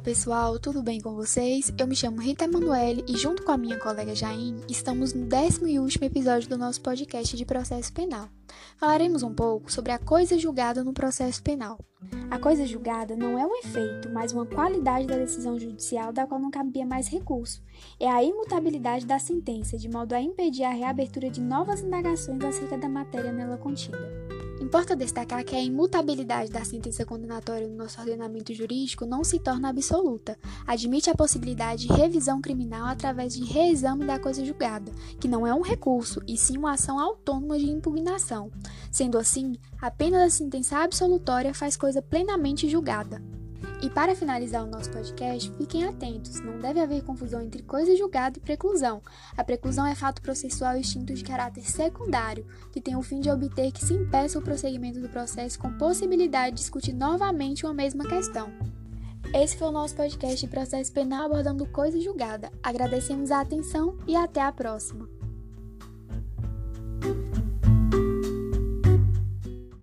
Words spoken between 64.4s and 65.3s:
a próxima.